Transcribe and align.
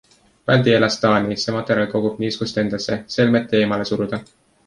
Väldi 0.51 0.71
elastaani, 0.77 1.37
see 1.41 1.53
materjal 1.57 1.91
kogub 1.91 2.17
niiskust 2.23 2.59
endasse, 2.63 2.99
selmet 3.17 3.53
eemale 3.59 3.87
suruda. 3.91 4.21